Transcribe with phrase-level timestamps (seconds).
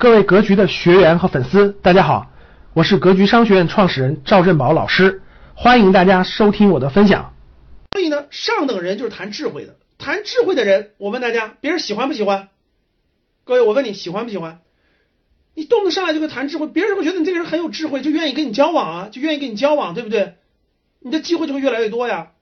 [0.00, 2.30] 各位格局的学员和粉丝，大家好，
[2.72, 5.22] 我是格局商学院创始人赵振宝老师，
[5.56, 7.34] 欢迎大家收听我的分享。
[7.90, 12.48] 所以呢，上等人就是谈智慧的，谈智慧的人，我问大家，别人喜欢不喜欢？
[13.42, 14.60] 各位，我问你喜欢不喜欢？
[15.56, 20.34] 你动不上来就会谈智慧，别人会觉得你这个人很有智慧，就愿意跟你交往啊，就愿意跟你交往，对不对？
[21.00, 22.34] 你的机会就会越来越多呀，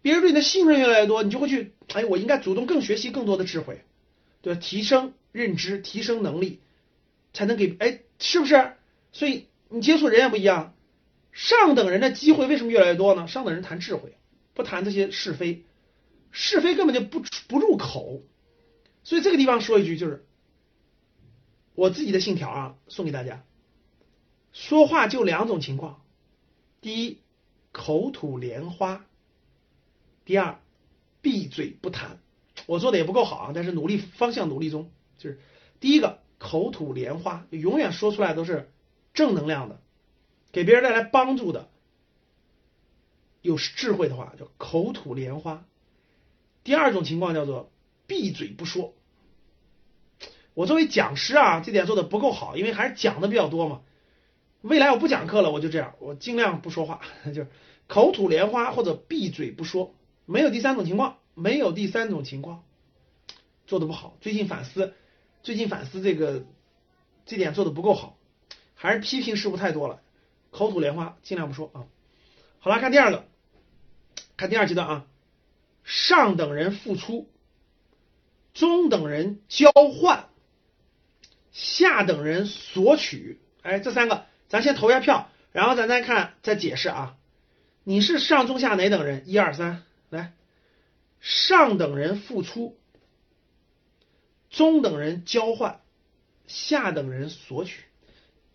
[0.00, 3.82] 别人对你的信任越来越多，你就会去，哎，我应该主动更学习更多的智慧，
[4.40, 4.54] 对？
[4.54, 6.60] 提升认知，提升能力，
[7.34, 8.72] 才能给，哎，是不是？
[9.12, 10.74] 所以你接触人也不一样，
[11.32, 13.28] 上等人的机会为什么越来越多呢？
[13.28, 14.16] 上等人谈智慧，
[14.54, 15.64] 不谈这些是非，
[16.30, 18.22] 是非根本就不不入口，
[19.02, 20.24] 所以这个地方说一句就是。
[21.76, 23.44] 我自己的信条啊，送给大家。
[24.52, 26.04] 说话就两种情况：
[26.80, 27.18] 第一，
[27.72, 29.00] 口吐莲花；
[30.24, 30.60] 第二，
[31.20, 32.20] 闭嘴不谈。
[32.66, 34.92] 我做的也不够好啊，但是努力方向努力中。
[35.18, 35.40] 就是
[35.80, 38.70] 第一个，口吐莲花，永远说出来都是
[39.14, 39.80] 正能量的，
[40.52, 41.70] 给别人带来帮助的，
[43.40, 45.64] 有智慧的话叫口吐莲花。
[46.62, 47.72] 第二种情况叫做
[48.06, 48.92] 闭嘴不说。
[50.52, 53.80] 我作为讲师啊，这点做的不够好，因为还是讲的比较多嘛。
[54.60, 57.00] 未来我不讲课了，我就这样，我尽量不说话，
[57.32, 57.48] 就是
[57.86, 59.94] 口吐莲花或者闭嘴不说，
[60.26, 62.64] 没有第三种情况，没有第三种情况，
[63.66, 64.18] 做的不好。
[64.20, 64.92] 最近反思，
[65.44, 66.42] 最近反思这个
[67.26, 68.18] 这点做的不够好，
[68.74, 70.00] 还是批评事物太多了，
[70.50, 71.84] 口吐莲花尽量不说啊。
[72.60, 73.26] 好了，看第二个，
[74.38, 75.06] 看第二阶段啊，
[75.84, 77.30] 上等人付出，
[78.54, 80.28] 中等人交换。
[81.52, 87.16] 下等人索取，哎，这三个咱先投一下票，然后咱再看再解释啊。
[87.84, 89.28] 你是上中下哪等人？
[89.28, 90.32] 一二三，来，
[91.20, 92.76] 上等人付出，
[94.54, 95.80] 中等人交换，
[96.46, 97.82] 下等人索取。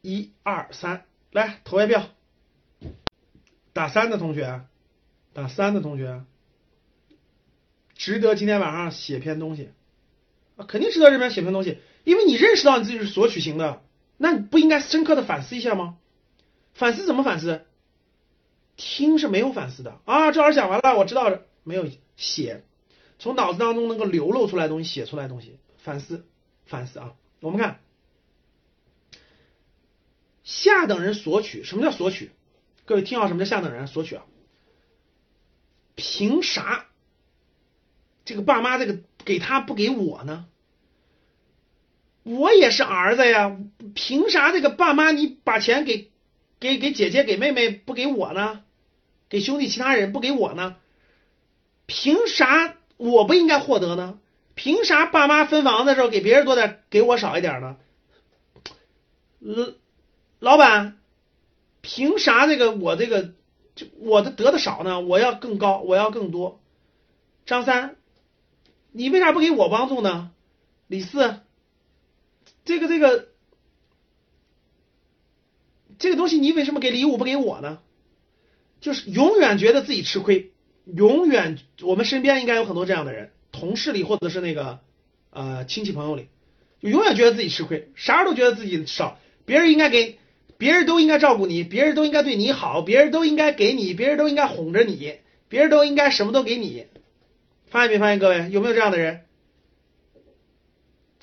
[0.01, 2.07] 一二三，来投一票。
[3.73, 4.61] 打三的同学，
[5.33, 6.23] 打三的同学，
[7.95, 9.71] 值得今天晚上写篇东西
[10.55, 11.79] 啊，肯定值得这边写篇东西。
[12.05, 13.81] 因为你认识到你自己是索取型的，
[14.15, 15.97] 那你不应该深刻的反思一下吗？
[16.73, 17.65] 反思怎么反思？
[18.77, 20.31] 听是没有反思的啊！
[20.31, 21.85] 这老师讲完了，我知道，没有
[22.15, 22.63] 写，
[23.17, 26.25] 从脑子当中能够流露出来东西，写出来东西，反思
[26.65, 27.15] 反思啊！
[27.39, 27.79] 我们看
[30.43, 32.31] 下等人索取，什么叫索取？
[32.85, 34.25] 各位听好，什么叫下等人索取啊？
[35.95, 36.87] 凭啥
[38.25, 40.47] 这个爸妈这个给他不给我呢？
[42.23, 43.57] 我也是儿子呀，
[43.95, 46.11] 凭啥这个爸妈你把钱给
[46.59, 48.63] 给给姐姐给妹妹不给我呢？
[49.29, 50.77] 给兄弟其他人不给我呢？
[51.85, 54.19] 凭啥我不应该获得呢？
[54.59, 57.77] 凭啥爸妈分房子的时候给别人多点，给我少一点呢？
[59.39, 59.71] 老
[60.39, 60.97] 老板，
[61.79, 63.31] 凭啥这个我这个
[63.73, 64.99] 就我的得的少呢？
[64.99, 66.59] 我要更高，我要更多。
[67.45, 67.95] 张三，
[68.91, 70.31] 你为啥不给我帮助呢？
[70.87, 71.39] 李四。
[72.65, 73.29] 这个这个
[75.99, 77.79] 这个东西，你为什么给礼物不给我呢？
[78.81, 80.51] 就是永远觉得自己吃亏，
[80.83, 84.79] 永远我们身边应该有很多这样的人，同事里或者是那个
[85.29, 86.27] 呃亲戚朋友里，
[86.81, 90.17] 就永远觉得自己吃亏，啥都觉得自己少，别人应该给，
[90.57, 95.15] 别人都应该照顾你，别人都应该对你好，别人都应该给你，别人都应该哄着你，
[95.47, 96.85] 别人都应该什么都给你，
[97.67, 98.19] 发现没发现？
[98.19, 99.25] 各位有没有这样的人？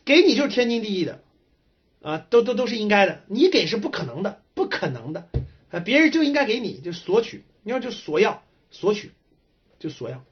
[0.04, 1.22] 给你就是天经地义的。
[2.02, 5.28] 啊，都都都是应该的，你给是不可能的，不可能的，
[5.72, 9.10] 啊，别人就应该给你，就索取，你要就索要，索取，
[9.80, 10.22] 就索要。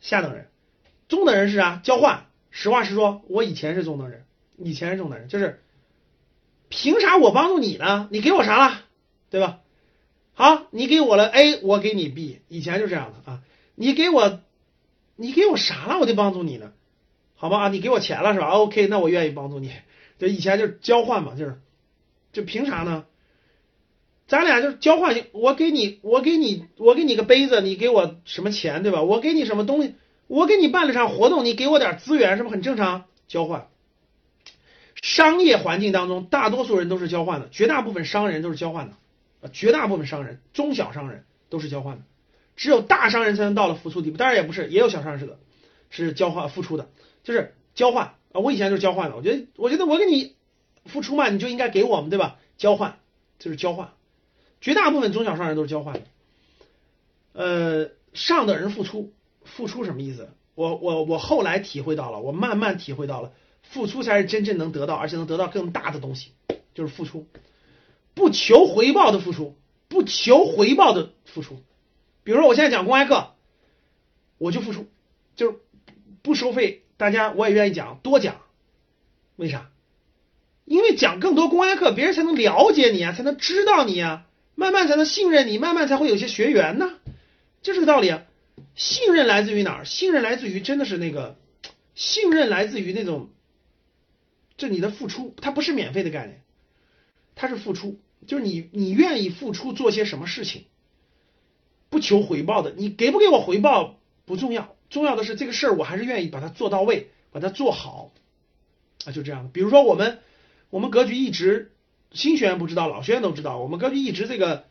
[0.00, 0.48] 下等人，
[1.08, 1.80] 中等人是啥？
[1.82, 2.26] 交换。
[2.50, 4.24] 实话实说，我以前是中等人，
[4.56, 5.62] 以前是中等人，就是
[6.68, 8.08] 凭啥我帮助你呢？
[8.10, 8.80] 你给我啥了，
[9.30, 9.60] 对吧？
[10.32, 13.42] 好，你给我了 A，我给你 B，以前就这样的啊。
[13.74, 14.40] 你给我，
[15.16, 15.98] 你给我啥了？
[15.98, 16.72] 我得帮助你呢，
[17.34, 17.64] 好吧？
[17.64, 19.70] 啊，你给我钱了是吧？OK，那我愿意帮助你。
[20.18, 21.60] 就以前就是交换嘛，就是，
[22.32, 23.04] 就凭啥呢？
[24.26, 29.02] 咱俩就是交换，我给你，我给你，我给你个杯子，你给我什么钱，对吧？
[29.02, 29.94] 我给你什么东西，
[30.26, 33.04] 我给你办了场活动，你给我点资源，是不是很正常？
[33.28, 33.68] 交换。
[35.02, 38.94] 商业环境当中，大多数人都是交换的，绝大部分商人都是交换的，
[39.42, 42.02] 啊，绝大部分商人，中小商人都是交换的，
[42.56, 44.16] 只有大商人才能到了付出地步。
[44.16, 45.38] 当然也不是，也有小商人是的，
[45.90, 46.88] 是交换付出的，
[47.22, 48.40] 就是交换啊。
[48.40, 50.34] 我以前就是交换的，我觉得，我觉得我给你
[50.86, 52.38] 付出嘛，你就应该给我们，对吧？
[52.56, 52.98] 交换
[53.38, 53.92] 就是交换，
[54.60, 56.00] 绝大部分中小商人都是交换的。
[57.34, 59.12] 呃，上等人付出，
[59.46, 60.28] 付出什么意思？
[60.54, 63.32] 我我我后来体会到了，我慢慢体会到了，
[63.62, 66.32] 付出才是真正能得到，而且能得到更大的东西，
[66.74, 67.26] 就是付出，
[68.14, 69.56] 不求回报的付出，
[69.88, 71.62] 不求回报的付出。
[72.24, 73.34] 比如说我现在讲公开课，
[74.38, 74.86] 我就付出，
[75.36, 75.58] 就是
[76.22, 78.36] 不收费，大家我也愿意讲，多讲。
[79.36, 79.70] 为啥？
[80.64, 86.94] 因为讲更多公开课，别人才能了解你啊，才能知道你啊，慢慢才能信任你，慢慢才会有些学员呢，
[87.62, 88.22] 就这个道理啊。
[88.76, 89.84] 信任来自于哪儿？
[89.84, 91.36] 信任来自于真的是那个，
[91.94, 93.30] 信任来自于那种，
[94.58, 96.42] 这你的付出，它不是免费的概念，
[97.34, 100.66] 它是付出，就是你你愿意付出做些什么事情，
[101.88, 108.12] 不求回报的，你给不给我回报不重要，重要的是这个事儿我还是愿意把它做到位，把它做好，
[109.06, 109.48] 啊，就这样的。
[109.48, 110.18] 比如说我们
[110.68, 111.72] 我们格局一直
[112.12, 114.64] 新学员不知道，老学员都知道，我们格局一直这个。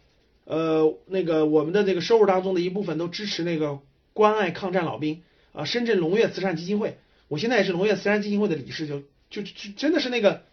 [0.47, 3.79] 呃，那个我们的这个收入当中的一部分都支持那个
[4.15, 6.97] 关爱抗战老兵啊，深圳龙跃慈善基金会，
[7.27, 10.43] 我现在也是龙跃慈善基金会的理事，就就就真的是那个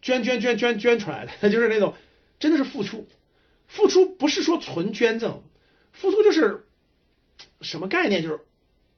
[0.00, 1.94] 捐捐捐捐捐出来的， 就是那种
[2.38, 3.08] 真的是付出，
[3.66, 5.42] 付出不是说纯捐赠，
[5.90, 6.64] 付出就是
[7.60, 8.22] 什么概念？
[8.22, 8.38] 就是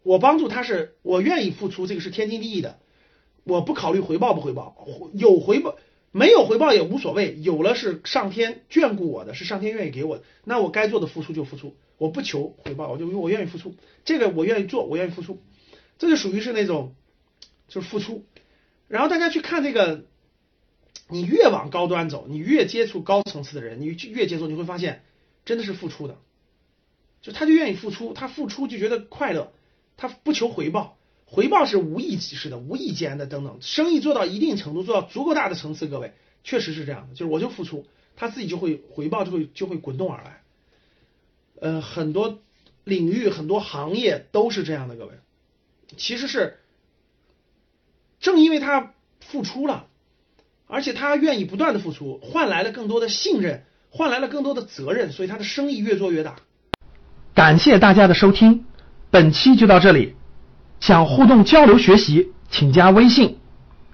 [0.02, 2.78] 我帮助他是我愿意付出，这个是天经地义的，
[3.44, 4.76] 我不考虑回报不回报，
[5.14, 5.78] 有回报。
[6.14, 13.74] 没有回报也无所谓，有了是上天眷顾我的，是上天愿意给我的，那我该做的付出就付出，我不求回报，我就我愿意付出，
[14.04, 15.42] 这个我愿意做，我愿意付出，
[15.98, 16.94] 这就属于是那种
[17.68, 18.24] 就是付出。
[18.88, 20.04] 然后大家去看这个，
[21.08, 25.02] 你越往高端走，你越接触高层次的人，你越接触，你会发现
[25.44, 26.18] 真的是付出的，
[27.20, 29.52] 就他就愿意付出，他付出就觉得快乐，
[29.96, 30.98] 他不求回报。
[31.24, 36.12] 回报是无意识的、无意间的等等，生意做到一定程度，做到足够大的层次，各位
[36.44, 37.86] 确实是这样的，就是我就付出，
[38.16, 40.41] 他自己就会回报，就会就会滚动而来。
[41.62, 42.40] 呃，很多
[42.82, 45.12] 领域、很多行业都是这样的，各位，
[45.96, 46.58] 其实是
[48.18, 49.86] 正因为他付出了，
[50.66, 56.34] 而且他愿意不断的付出，换来了更多的信任，换来了更多的责任，所以他的生意越做越大。
[57.32, 58.64] 感谢大家的收听，
[59.12, 60.16] 本期就到这里。
[60.80, 63.38] 想互动交流学习，请加微信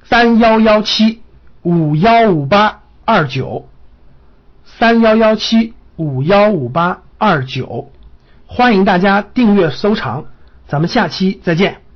[0.04, 1.20] 三幺幺七
[1.60, 3.68] 五幺五八二九
[4.64, 7.90] 三幺幺七五幺五八二九，
[8.46, 10.26] 欢迎大家订阅收藏，
[10.68, 11.87] 咱们下期再见。